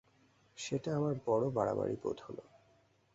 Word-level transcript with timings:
সেটা 0.57 0.89
আমার 0.95 1.15
বড়ো 1.25 1.47
বাড়াবাড়ি 1.51 1.95
বোধ 2.03 2.17
হল। 2.21 2.37